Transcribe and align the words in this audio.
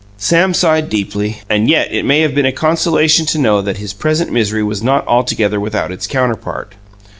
Sam 0.17 0.55
sighed 0.55 0.89
deeply, 0.89 1.43
and 1.47 1.69
yet 1.69 1.93
it 1.93 2.05
may 2.05 2.21
have 2.21 2.33
been 2.33 2.47
a 2.47 2.51
consolation 2.51 3.27
to 3.27 3.37
know 3.37 3.61
that 3.61 3.77
his 3.77 3.93
present 3.93 4.31
misery 4.31 4.63
was 4.63 4.81
not 4.81 5.05
altogether 5.05 5.59
without 5.59 5.91
its 5.91 6.07
counterpart. 6.07 6.73